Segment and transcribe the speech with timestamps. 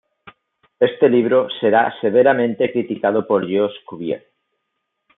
[0.89, 4.31] Este libro será severamente criticado por Georges Cuvier.